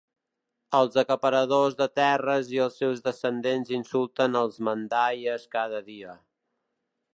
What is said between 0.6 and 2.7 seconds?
Els acaparadors de terres i